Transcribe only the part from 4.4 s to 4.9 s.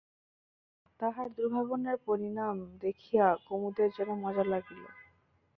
লাগিল।